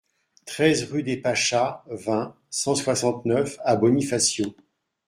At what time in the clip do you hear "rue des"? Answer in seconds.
0.85-1.15